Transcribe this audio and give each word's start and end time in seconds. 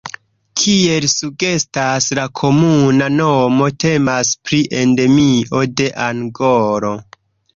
Kiel 0.59 1.05
sugestas 1.11 2.07
la 2.19 2.23
komuna 2.39 3.09
nomo, 3.19 3.69
temas 3.85 4.33
pri 4.49 4.61
Endemio 4.79 5.61
de 5.83 5.91
Angolo. 6.07 6.95